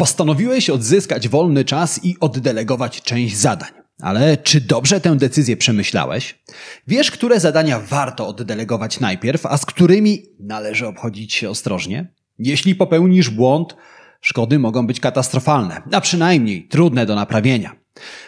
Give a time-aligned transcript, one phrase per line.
[0.00, 3.70] Postanowiłeś odzyskać wolny czas i oddelegować część zadań.
[4.02, 6.38] Ale czy dobrze tę decyzję przemyślałeś?
[6.86, 12.12] Wiesz, które zadania warto oddelegować najpierw, a z którymi należy obchodzić się ostrożnie?
[12.38, 13.76] Jeśli popełnisz błąd,
[14.20, 17.76] szkody mogą być katastrofalne, a przynajmniej trudne do naprawienia.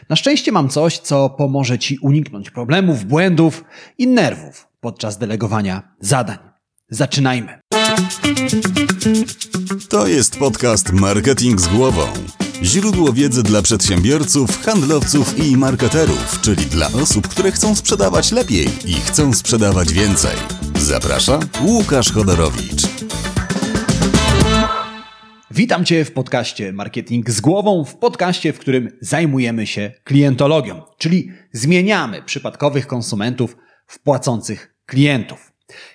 [0.09, 3.65] Na szczęście mam coś, co pomoże Ci uniknąć problemów, błędów
[3.99, 6.52] i nerwów podczas delegowania zadań.
[6.95, 7.59] Zaczynajmy.
[9.89, 12.03] To jest podcast Marketing z głową.
[12.63, 18.93] Źródło wiedzy dla przedsiębiorców, handlowców i marketerów, czyli dla osób, które chcą sprzedawać lepiej i
[18.93, 20.37] chcą sprzedawać więcej.
[20.79, 22.83] Zaprasza Łukasz Chodorowicz.
[25.51, 31.31] Witam Cię w podcaście Marketing z głową, w podcaście, w którym zajmujemy się klientologią, czyli
[31.53, 35.52] zmieniamy przypadkowych konsumentów w płacących klientów.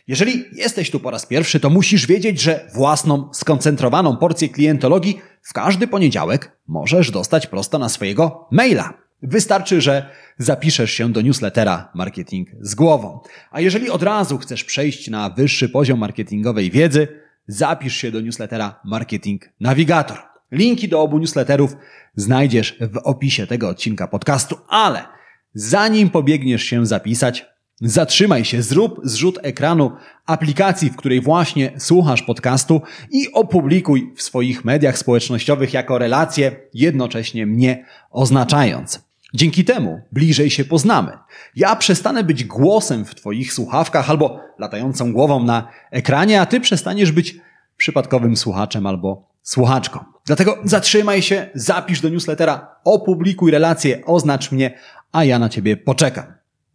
[0.07, 5.53] Jeżeli jesteś tu po raz pierwszy, to musisz wiedzieć, że własną, skoncentrowaną porcję klientologii w
[5.53, 8.93] każdy poniedziałek możesz dostać prosto na swojego maila.
[9.21, 13.19] Wystarczy, że zapiszesz się do newslettera Marketing z głową.
[13.51, 17.07] A jeżeli od razu chcesz przejść na wyższy poziom marketingowej wiedzy,
[17.47, 20.17] zapisz się do newslettera Marketing Navigator.
[20.51, 21.75] Linki do obu newsletterów
[22.15, 25.05] znajdziesz w opisie tego odcinka podcastu, ale
[25.53, 27.45] zanim pobiegniesz się zapisać,
[27.81, 29.91] Zatrzymaj się, zrób zrzut ekranu
[30.25, 37.45] aplikacji, w której właśnie słuchasz podcastu i opublikuj w swoich mediach społecznościowych jako relację, jednocześnie
[37.45, 39.07] mnie oznaczając.
[39.33, 41.11] Dzięki temu bliżej się poznamy.
[41.55, 47.11] Ja przestanę być głosem w Twoich słuchawkach albo latającą głową na ekranie, a Ty przestaniesz
[47.11, 47.35] być
[47.77, 49.99] przypadkowym słuchaczem albo słuchaczką.
[50.25, 54.77] Dlatego zatrzymaj się, zapisz do newslettera, opublikuj relację, oznacz mnie,
[55.11, 56.25] a ja na Ciebie poczekam.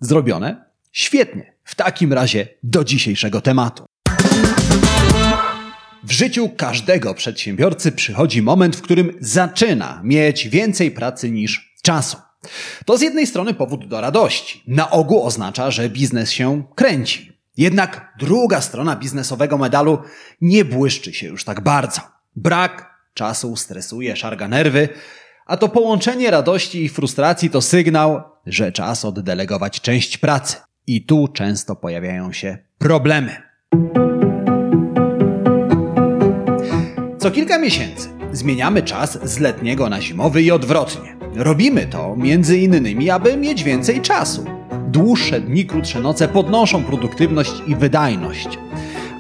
[0.01, 0.72] Zrobione?
[0.93, 1.55] Świetnie.
[1.65, 3.85] W takim razie do dzisiejszego tematu.
[6.05, 12.17] W życiu każdego przedsiębiorcy przychodzi moment, w którym zaczyna mieć więcej pracy niż czasu.
[12.87, 14.63] To z jednej strony powód do radości.
[14.67, 17.33] Na ogół oznacza, że biznes się kręci.
[17.57, 19.99] Jednak druga strona biznesowego medalu
[20.41, 22.01] nie błyszczy się już tak bardzo.
[22.37, 24.89] Brak czasu stresuje, szarga nerwy,
[25.47, 30.57] a to połączenie radości i frustracji to sygnał, że czas oddelegować część pracy.
[30.87, 33.37] I tu często pojawiają się problemy.
[37.19, 41.17] Co kilka miesięcy zmieniamy czas z letniego na zimowy i odwrotnie.
[41.35, 44.45] Robimy to między innymi, aby mieć więcej czasu.
[44.89, 48.59] Dłuższe dni, krótsze noce podnoszą produktywność i wydajność.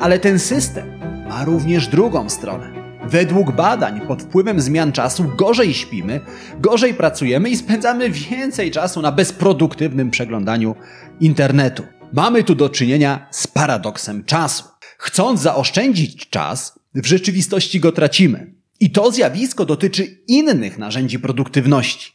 [0.00, 0.98] Ale ten system
[1.28, 2.81] ma również drugą stronę.
[3.06, 6.20] Według badań pod wpływem zmian czasu gorzej śpimy,
[6.60, 10.74] gorzej pracujemy i spędzamy więcej czasu na bezproduktywnym przeglądaniu
[11.20, 11.82] internetu.
[12.12, 14.64] Mamy tu do czynienia z paradoksem czasu.
[14.98, 18.54] Chcąc zaoszczędzić czas, w rzeczywistości go tracimy.
[18.80, 22.12] I to zjawisko dotyczy innych narzędzi produktywności.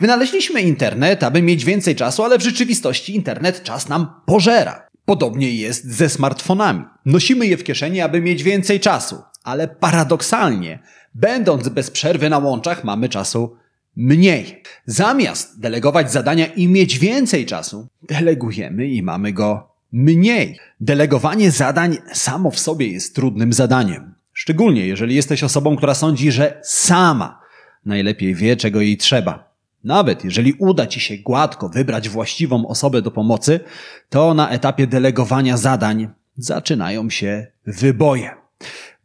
[0.00, 4.88] Wynaleźliśmy internet, aby mieć więcej czasu, ale w rzeczywistości internet czas nam pożera.
[5.04, 6.84] Podobnie jest ze smartfonami.
[7.04, 10.78] Nosimy je w kieszeni, aby mieć więcej czasu, ale paradoksalnie,
[11.14, 13.56] będąc bez przerwy na łączach, mamy czasu
[13.96, 14.62] mniej.
[14.86, 20.58] Zamiast delegować zadania i mieć więcej czasu, delegujemy i mamy go mniej.
[20.80, 24.14] Delegowanie zadań samo w sobie jest trudnym zadaniem.
[24.32, 27.40] Szczególnie jeżeli jesteś osobą, która sądzi, że sama
[27.86, 29.48] najlepiej wie, czego jej trzeba.
[29.84, 33.60] Nawet jeżeli uda ci się gładko wybrać właściwą osobę do pomocy,
[34.08, 38.30] to na etapie delegowania zadań zaczynają się wyboje.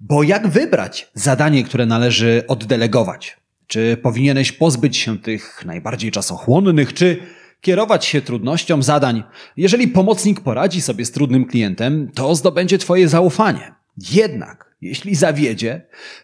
[0.07, 3.37] Bo jak wybrać zadanie, które należy oddelegować?
[3.67, 7.17] Czy powinieneś pozbyć się tych najbardziej czasochłonnych, czy
[7.61, 9.23] kierować się trudnością zadań?
[9.57, 13.73] Jeżeli pomocnik poradzi sobie z trudnym klientem, to zdobędzie Twoje zaufanie.
[14.11, 15.81] Jednak, jeśli zawiedzie,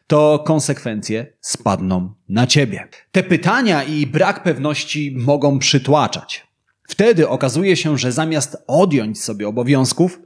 [0.08, 2.88] to konsekwencje spadną na Ciebie.
[3.12, 6.48] Te pytania i brak pewności mogą przytłaczać.
[6.88, 10.20] Wtedy okazuje się, że zamiast odjąć sobie obowiązków,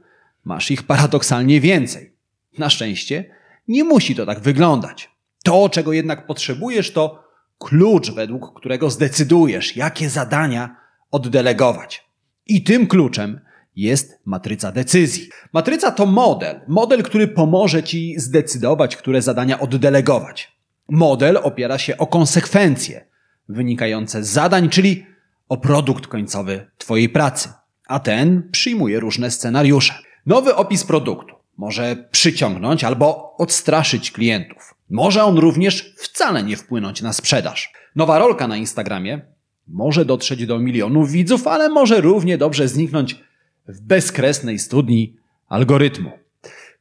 [0.44, 2.12] masz ich paradoksalnie więcej.
[2.58, 3.34] Na szczęście
[3.68, 5.10] nie musi to tak wyglądać.
[5.44, 7.24] To, czego jednak potrzebujesz, to
[7.58, 10.76] klucz, według którego zdecydujesz, jakie zadania
[11.10, 12.04] oddelegować.
[12.46, 13.40] I tym kluczem
[13.76, 15.28] jest matryca decyzji.
[15.52, 20.52] Matryca to model, model, który pomoże ci zdecydować, które zadania oddelegować.
[20.88, 23.06] Model opiera się o konsekwencje
[23.48, 25.06] wynikające z zadań, czyli
[25.48, 27.48] o produkt końcowy Twojej pracy,
[27.88, 29.94] a ten przyjmuje różne scenariusze.
[30.26, 34.74] Nowy opis produktu może przyciągnąć albo odstraszyć klientów.
[34.90, 37.72] Może on również wcale nie wpłynąć na sprzedaż.
[37.96, 39.20] Nowa rolka na Instagramie
[39.68, 43.16] może dotrzeć do milionów widzów, ale może równie dobrze zniknąć
[43.68, 45.16] w bezkresnej studni
[45.48, 46.10] algorytmu.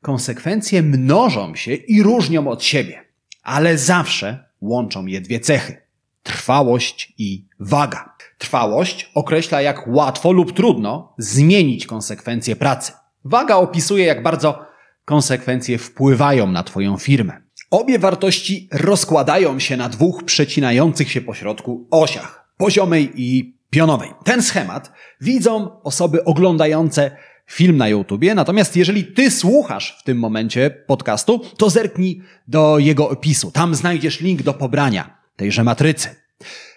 [0.02, 3.02] Konsekwencje mnożą się i różnią od siebie,
[3.44, 5.78] ale zawsze łączą je dwie cechy:
[6.24, 8.14] trwałość i waga.
[8.38, 12.92] Trwałość określa, jak łatwo lub trudno zmienić konsekwencje pracy.
[13.25, 14.66] Waga opisuje, jak bardzo
[15.06, 17.42] konsekwencje wpływają na Twoją firmę.
[17.72, 24.10] Obie wartości rozkładają się na dwóch przecinających się pośrodku osiach poziomej i pionowej.
[24.24, 24.92] Ten schemat
[25.22, 27.18] widzą osoby oglądające
[27.48, 33.10] film na YouTubie, natomiast jeżeli ty słuchasz w tym momencie podcastu, to zerknij do jego
[33.10, 33.52] opisu.
[33.52, 36.16] Tam znajdziesz link do pobrania tejże matrycy.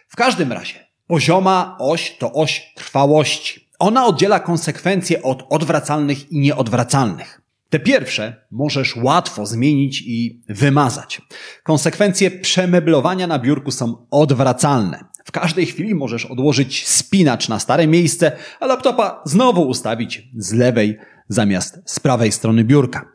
[0.08, 3.65] W każdym razie, pozioma oś to oś trwałości.
[3.78, 7.40] Ona oddziela konsekwencje od odwracalnych i nieodwracalnych.
[7.70, 11.22] Te pierwsze możesz łatwo zmienić i wymazać.
[11.62, 15.04] Konsekwencje przemeblowania na biurku są odwracalne.
[15.24, 20.98] W każdej chwili możesz odłożyć spinacz na stare miejsce, a laptopa znowu ustawić z lewej
[21.28, 23.08] zamiast z prawej strony biurka.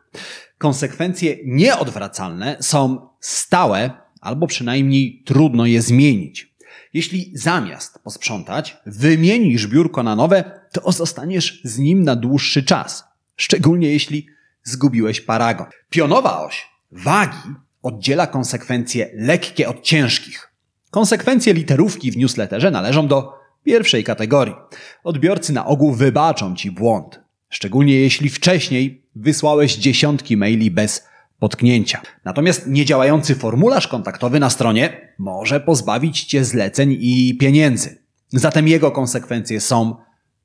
[0.58, 3.90] Konsekwencje nieodwracalne są stałe,
[4.22, 6.51] albo przynajmniej trudno je zmienić.
[6.94, 13.04] Jeśli zamiast posprzątać, wymienisz biurko na nowe, to zostaniesz z nim na dłuższy czas.
[13.36, 14.28] Szczególnie jeśli
[14.64, 15.68] zgubiłeś paragon.
[15.90, 20.52] Pionowa oś wagi oddziela konsekwencje lekkie od ciężkich.
[20.92, 23.34] Konsekwencje literówki w newsletterze należą do
[23.64, 24.56] pierwszej kategorii.
[25.04, 27.20] Odbiorcy na ogół wybaczą ci błąd.
[27.50, 31.11] Szczególnie jeśli wcześniej wysłałeś dziesiątki maili bez
[31.42, 32.02] potknięcia.
[32.26, 38.02] Natomiast niedziałający formularz kontaktowy na stronie może pozbawić cię zleceń i pieniędzy.
[38.30, 39.96] Zatem jego konsekwencje są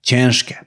[0.03, 0.65] ciężkie.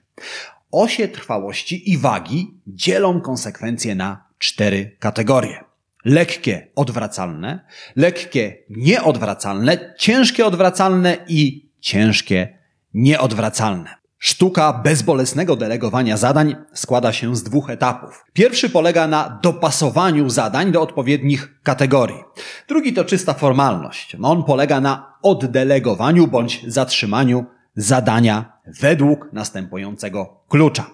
[0.71, 5.69] Osie trwałości i wagi dzielą konsekwencje na cztery kategorie
[6.05, 7.65] lekkie odwracalne,
[7.95, 12.57] lekkie nieodwracalne, ciężkie odwracalne i ciężkie
[12.93, 13.98] nieodwracalne.
[14.19, 18.25] Sztuka bezbolesnego delegowania zadań składa się z dwóch etapów.
[18.33, 22.23] Pierwszy polega na dopasowaniu zadań do odpowiednich kategorii.
[22.67, 24.17] Drugi to czysta formalność.
[24.21, 27.45] On polega na oddelegowaniu bądź zatrzymaniu
[27.75, 30.89] zadania według następującego klucza.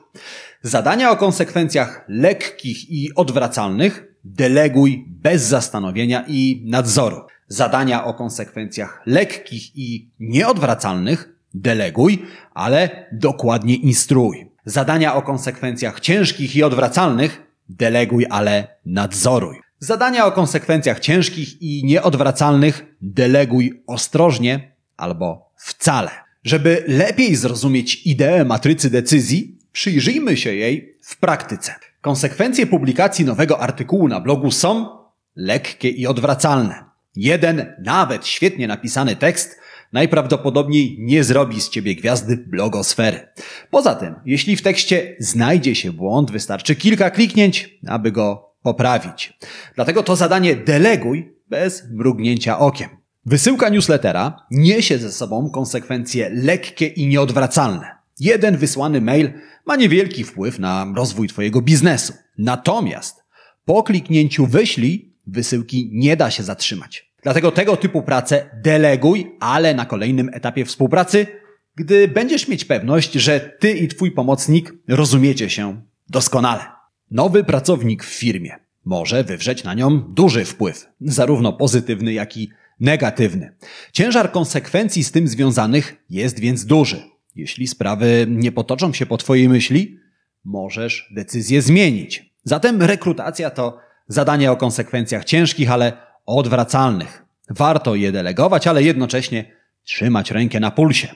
[0.62, 7.22] Zadania o konsekwencjach lekkich i odwracalnych deleguj bez zastanowienia i nadzoru.
[7.48, 14.51] Zadania o konsekwencjach lekkich i nieodwracalnych deleguj, ale dokładnie instruuj.
[14.65, 19.61] Zadania o konsekwencjach ciężkich i odwracalnych deleguj, ale nadzoruj.
[19.79, 26.11] Zadania o konsekwencjach ciężkich i nieodwracalnych deleguj ostrożnie albo wcale.
[26.43, 31.75] Żeby lepiej zrozumieć ideę matrycy decyzji, przyjrzyjmy się jej w praktyce.
[32.01, 34.87] Konsekwencje publikacji nowego artykułu na blogu są
[35.35, 36.85] lekkie i odwracalne.
[37.15, 39.59] Jeden, nawet świetnie napisany tekst
[39.95, 43.27] najprawdopodobniej nie zrobi z ciebie gwiazdy blogosfery.
[43.69, 49.33] Poza tym, jeśli w tekście znajdzie się błąd, wystarczy kilka kliknięć, aby go poprawić.
[49.75, 52.89] Dlatego to zadanie deleguj bez mrugnięcia okiem.
[53.25, 57.95] Wysyłka newslettera niesie ze sobą konsekwencje lekkie i nieodwracalne.
[58.19, 59.33] Jeden wysłany mail
[59.65, 62.13] ma niewielki wpływ na rozwój Twojego biznesu.
[62.38, 63.24] Natomiast
[63.65, 67.12] po kliknięciu wyślij wysyłki nie da się zatrzymać.
[67.25, 71.27] Dlatego tego typu pracę deleguj, ale na kolejnym etapie współpracy,
[71.75, 76.63] gdy będziesz mieć pewność, że Ty i Twój pomocnik rozumiecie się doskonale.
[77.12, 78.56] Nowy pracownik w firmie
[78.86, 82.50] może wywrzeć na nią duży wpływ, zarówno pozytywny, jak i
[82.80, 83.56] negatywny.
[83.92, 87.03] Ciężar konsekwencji z tym związanych jest więc duży.
[87.36, 90.00] Jeśli sprawy nie potoczą się po Twojej myśli,
[90.44, 92.34] możesz decyzję zmienić.
[92.44, 97.25] Zatem rekrutacja to zadanie o konsekwencjach ciężkich, ale odwracalnych.
[97.50, 99.51] Warto je delegować, ale jednocześnie
[99.84, 101.08] trzymać rękę na pulsie.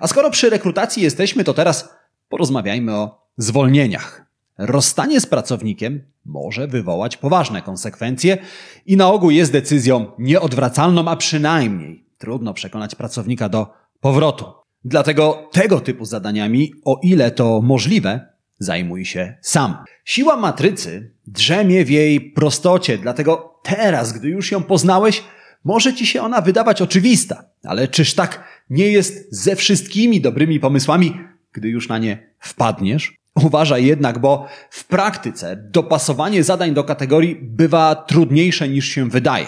[0.00, 1.88] A skoro przy rekrutacji jesteśmy, to teraz
[2.28, 4.26] porozmawiajmy o zwolnieniach.
[4.58, 8.38] Rozstanie z pracownikiem może wywołać poważne konsekwencje
[8.86, 13.66] i na ogół jest decyzją nieodwracalną, a przynajmniej trudno przekonać pracownika do
[14.00, 14.44] powrotu.
[14.84, 19.76] Dlatego tego typu zadaniami, o ile to możliwe, zajmuj się sam.
[20.04, 25.22] Siła matrycy drzemie w jej prostocie, dlatego teraz, gdy już ją poznałeś,
[25.64, 31.20] może ci się ona wydawać oczywista, ale czyż tak nie jest ze wszystkimi dobrymi pomysłami,
[31.52, 33.16] gdy już na nie wpadniesz?
[33.44, 39.46] Uważaj jednak, bo w praktyce dopasowanie zadań do kategorii bywa trudniejsze niż się wydaje.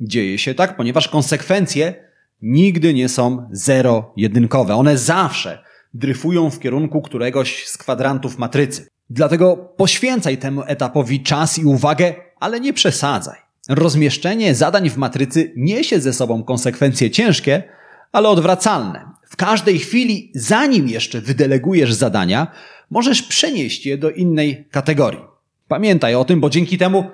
[0.00, 1.94] Dzieje się tak, ponieważ konsekwencje
[2.42, 4.74] nigdy nie są zero-jedynkowe.
[4.74, 5.62] One zawsze
[5.98, 8.88] dryfują w kierunku któregoś z kwadrantów matrycy.
[9.10, 13.38] Dlatego poświęcaj temu etapowi czas i uwagę, ale nie przesadzaj.
[13.68, 17.62] Rozmieszczenie zadań w matrycy niesie ze sobą konsekwencje ciężkie,
[18.12, 19.04] ale odwracalne.
[19.28, 22.46] W każdej chwili, zanim jeszcze wydelegujesz zadania,
[22.90, 25.20] możesz przenieść je do innej kategorii.
[25.68, 27.04] Pamiętaj o tym, bo dzięki temu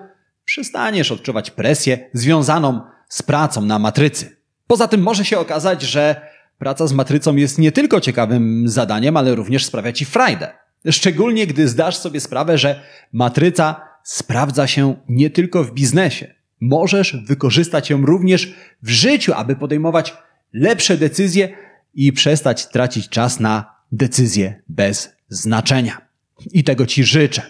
[0.45, 4.37] przestaniesz odczuwać presję związaną z pracą na matrycy.
[4.67, 6.34] Poza tym może się okazać, że
[6.65, 10.51] praca z matrycą jest nie tylko ciekawym zadaniem, ale również sprawia ci frajdę.
[10.91, 12.81] Szczególnie gdy zdasz sobie sprawę, że
[13.13, 16.35] matryca sprawdza się nie tylko w biznesie.
[16.61, 20.15] Możesz wykorzystać ją również w życiu, aby podejmować
[20.53, 21.49] lepsze decyzje
[21.95, 26.01] i przestać tracić czas na decyzje bez znaczenia.
[26.53, 27.43] I tego Ci życzę.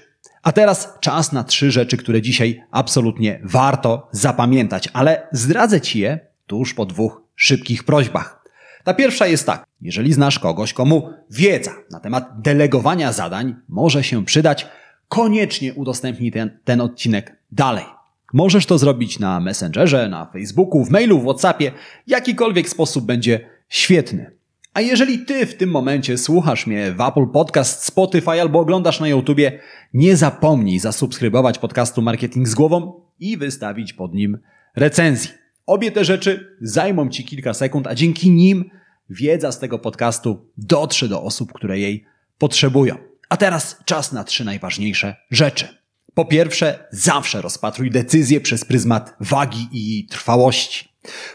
[0.43, 6.21] A teraz czas na trzy rzeczy, które dzisiaj absolutnie warto zapamiętać, ale zdradzę Ci je
[6.47, 8.44] tuż po dwóch szybkich prośbach.
[8.85, 9.65] Ta pierwsza jest tak.
[9.81, 14.67] Jeżeli znasz kogoś, komu wiedza na temat delegowania zadań może się przydać,
[15.09, 17.85] koniecznie udostępnij ten, ten odcinek dalej.
[18.33, 21.73] Możesz to zrobić na Messengerze, na Facebooku, w mailu, w WhatsAppie.
[22.07, 24.31] Jakikolwiek sposób będzie świetny.
[24.75, 29.09] A jeżeli ty w tym momencie słuchasz mnie w Apple Podcast, Spotify albo oglądasz na
[29.09, 29.61] YouTubie,
[29.95, 34.39] nie zapomnij zasubskrybować podcastu Marketing z głową i wystawić pod nim
[34.77, 35.44] recenzji.
[35.67, 38.71] Obie te rzeczy zajmą ci kilka sekund, a dzięki nim
[39.11, 42.05] wiedza z tego podcastu dotrze do osób, które jej
[42.39, 42.97] potrzebują.
[43.29, 45.69] A teraz czas na trzy najważniejsze rzeczy.
[46.15, 50.89] Po pierwsze, zawsze rozpatruj decyzję przez pryzmat wagi i trwałości.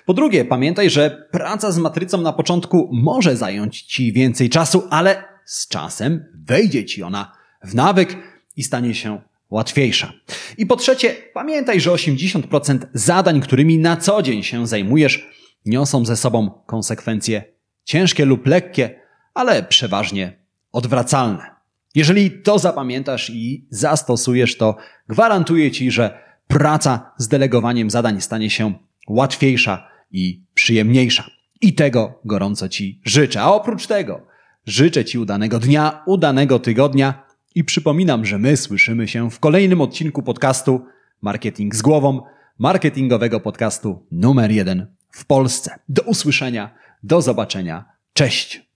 [0.05, 5.23] Po drugie, pamiętaj, że praca z matrycą na początku może zająć Ci więcej czasu, ale
[5.45, 7.31] z czasem wejdzie Ci ona
[7.63, 8.17] w nawyk
[8.55, 10.13] i stanie się łatwiejsza.
[10.57, 15.27] I po trzecie, pamiętaj, że 80% zadań, którymi na co dzień się zajmujesz,
[15.65, 17.43] niosą ze sobą konsekwencje
[17.83, 19.01] ciężkie lub lekkie,
[19.33, 20.39] ale przeważnie
[20.71, 21.59] odwracalne.
[21.95, 24.75] Jeżeli to zapamiętasz i zastosujesz, to
[25.07, 28.73] gwarantuję Ci, że praca z delegowaniem zadań stanie się
[29.07, 31.29] łatwiejsza i przyjemniejsza.
[31.61, 33.41] I tego gorąco Ci życzę.
[33.41, 34.27] A oprócz tego
[34.65, 37.28] życzę Ci udanego dnia, udanego tygodnia
[37.59, 40.85] i przypominam, że my słyszymy się w kolejnym odcinku podcastu
[41.21, 42.21] Marketing z głową,
[42.59, 45.79] marketingowego podcastu numer jeden w Polsce.
[45.89, 47.85] Do usłyszenia, do zobaczenia.
[48.13, 48.68] Cześć!